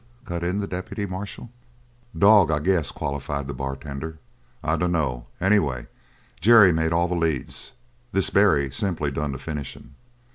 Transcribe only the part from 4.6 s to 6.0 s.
"I dunno. Anyway,